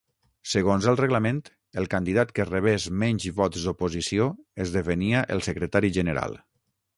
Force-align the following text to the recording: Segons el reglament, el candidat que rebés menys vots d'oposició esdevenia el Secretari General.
Segons 0.51 0.85
el 0.91 0.95
reglament, 0.99 1.41
el 1.81 1.85
candidat 1.91 2.31
que 2.39 2.45
rebés 2.51 2.87
menys 3.03 3.27
vots 3.43 3.67
d'oposició 3.67 4.31
esdevenia 4.65 5.23
el 5.37 5.45
Secretari 5.51 5.95
General. 6.01 6.37